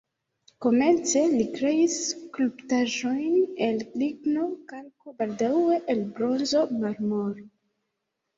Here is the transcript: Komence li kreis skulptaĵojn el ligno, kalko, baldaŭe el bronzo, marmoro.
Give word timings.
Komence 0.65 1.19
li 1.33 1.43
kreis 1.57 1.97
skulptaĵojn 2.05 3.35
el 3.67 3.77
ligno, 4.05 4.47
kalko, 4.73 5.15
baldaŭe 5.21 5.79
el 5.97 6.03
bronzo, 6.17 6.65
marmoro. 6.81 7.47